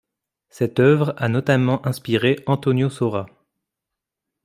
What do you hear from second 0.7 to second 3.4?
œuvre a notamment inspiré Antonio Saura.